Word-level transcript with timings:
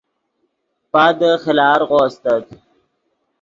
پادے 0.91 1.29
خیلارغو 1.43 1.97
استت 2.07 2.45